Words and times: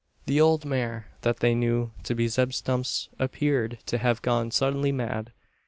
The 0.25 0.41
old 0.41 0.65
mare 0.65 1.09
that 1.21 1.41
they 1.41 1.53
knew 1.53 1.91
to 2.05 2.15
be 2.15 2.27
Zeb 2.27 2.53
Stump's 2.53 3.07
appeared 3.19 3.77
to 3.85 3.99
have 3.99 4.23
gone 4.23 4.49
suddenly 4.49 4.91
mad. 4.91 5.31